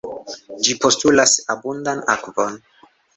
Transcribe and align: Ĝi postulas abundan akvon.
Ĝi 0.67 0.75
postulas 0.85 1.35
abundan 1.55 2.01
akvon. 2.15 2.57